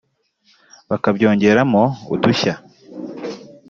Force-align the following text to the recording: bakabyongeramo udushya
bakabyongeramo 0.89 1.81
udushya 2.13 2.53